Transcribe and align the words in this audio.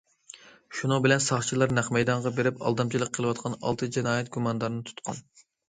شۇنىڭ 0.77 1.03
بىلەن 1.05 1.21
ساقچىلار 1.25 1.75
نەق 1.79 1.91
مەيدانغا 1.99 2.33
بېرىپ 2.39 2.65
ئالدامچىلىق 2.65 3.13
قىلىۋاتقان 3.21 3.59
ئالتە 3.61 3.93
جىنايەت 3.99 4.35
گۇماندارىنى 4.39 4.85
تۇتقان. 4.93 5.25